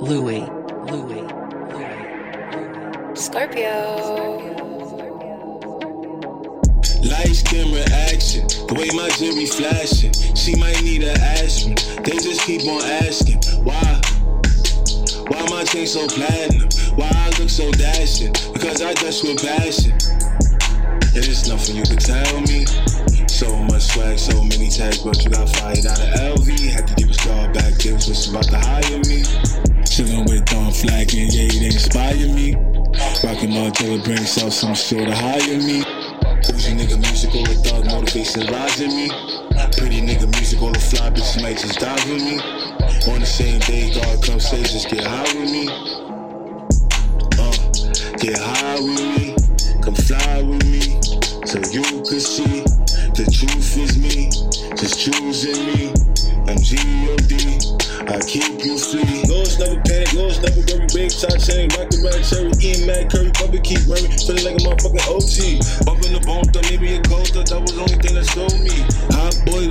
[0.00, 0.40] Louis,
[0.88, 2.00] Louis, Louis.
[3.14, 3.76] Scorpio.
[7.04, 8.48] Lights, camera, action.
[8.48, 10.14] The way my jewelry flashing.
[10.34, 11.76] She might need an aspirin.
[12.02, 14.00] They just keep on asking why.
[15.28, 16.70] Why my chain so platinum?
[16.96, 18.32] Why I look so dashing?
[18.54, 19.92] Because I dress with passion.
[21.12, 22.64] And it's nothing you can tell me.
[23.28, 26.72] So much swag, so many tags, but you got fired out of LV.
[26.72, 29.69] Had to give a star back, they was just about to hire me.
[30.00, 32.54] Chillin' with Don Flack and yeah, they inspire me.
[33.20, 35.84] Rockin' Margiela bring self some sure to hire me.
[36.48, 39.08] Bougie nigga music, all the thug motivation lies in me.
[39.76, 42.40] Pretty nigga music, all the fly bitches might just die with me.
[43.12, 45.68] On the same day, God comes say, just get high with me.
[47.36, 49.36] Uh, get high with me,
[49.82, 50.96] come fly with me,
[51.44, 52.64] so you can see
[53.20, 54.30] the truth is me.
[54.80, 55.92] Just choosing me.
[56.50, 57.62] I'm G.O.D.
[58.10, 59.22] I keep you free.
[59.30, 60.82] Lords never panic, lords never worry.
[60.90, 64.10] Big top chain, rock the red cherry, eating mad curry, puppy keep worrying.
[64.18, 65.86] Feeling like a motherfucking OG.
[65.86, 68.50] Bumping the bone, thought maybe a cold thought that was the only thing that stole
[68.66, 68.74] me.
[69.14, 69.70] Hot boy,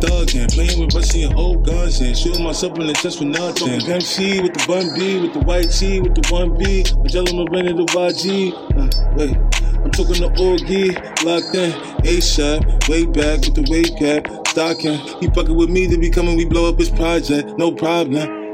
[0.00, 3.28] thug, and playing with Busty and old guns, and shooting myself in the chest for
[3.28, 3.84] nothing.
[3.84, 6.88] MC with the bun B, with the white T, with the one B.
[7.04, 8.48] Magellan Marina, the YG.
[8.72, 9.36] Uh, wait.
[9.84, 10.96] I'm talking to Orgy,
[11.28, 14.98] locked in, A-Shot, way back with the weight cap, stocking.
[15.20, 18.44] He fucking with me to be coming, we blow up his project, no problem.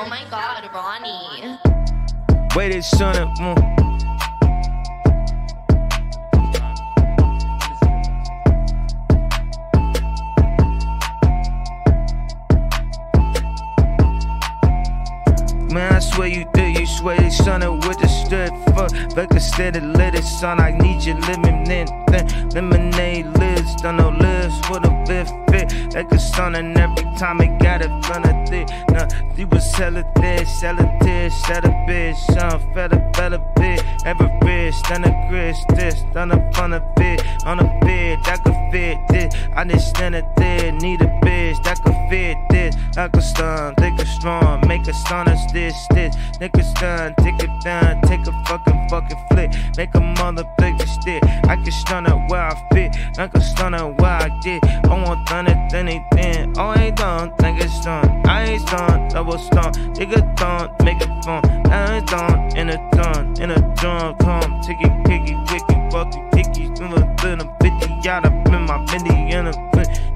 [0.00, 1.58] Oh my god, Ronnie.
[2.54, 3.28] Wait, it's son of.
[3.38, 3.77] Mm.
[16.28, 18.92] You did, you swear they son it with the strip fuck.
[19.16, 20.60] Like a steady lit it, son.
[20.60, 25.94] I need you living your lemonade, lemonade lids, done no lives for the fifth fit.
[25.94, 28.68] Like a son, and every time it got it front of thick.
[28.90, 32.74] Nah, you was sell it there, sell it there, sell a bitch, son.
[32.74, 37.58] Fella, fella, bit, ever rich, done a grist, this, done a fun of it, on
[37.60, 39.34] a bed that could fit this.
[39.54, 42.74] I just stand it there, need a bitch that could fit this.
[42.96, 46.14] I could stun, think it strong, make a stun us this, this.
[46.40, 50.44] Nigga stun, take it down, take a fucking fucking flick, make a mother
[50.86, 51.22] stick.
[51.44, 54.64] I can stun it where I fit, I can stun it where I get.
[54.64, 56.54] I want done it, anything.
[56.58, 58.22] Oh, ain't done, it's done.
[58.26, 61.44] I ain't done, double stun, nigga done, make it fun.
[61.70, 65.62] I ain't done, in a done, in a drum, come, take it, kick it, kick
[65.68, 69.46] it, fuck it, kick it, in a little 50 out up in my mini in
[69.46, 69.68] a.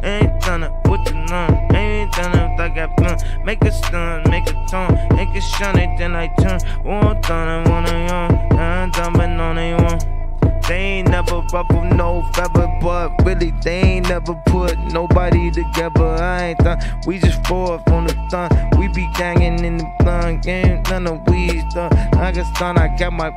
[0.04, 1.71] Ain't done it, what the none,
[2.12, 3.22] done like I blunt.
[3.44, 6.60] Make a stun, make a tone, make it shine it, then I turn.
[6.84, 10.22] One done, one of young, I'm dumping on a one.
[10.68, 16.06] They ain't never ruffle no feather, but really they ain't never put nobody together.
[16.06, 16.78] I ain't done.
[17.06, 18.48] We just forth on the thun.
[18.78, 21.92] We be gangin' in the blunt, ain't none of weeds done.
[22.14, 23.30] I got stun, I got my.